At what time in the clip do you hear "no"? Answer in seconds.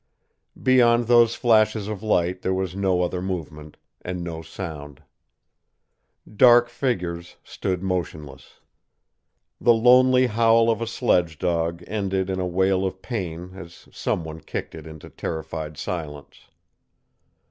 2.75-3.03, 4.23-4.41